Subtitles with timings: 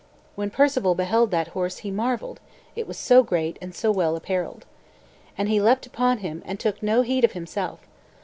[0.33, 2.39] When Perceval beheld that horse he marvelled,
[2.75, 4.65] it was so great and so well apparelled.
[5.37, 7.81] And he leapt upon him and took no heed of himself.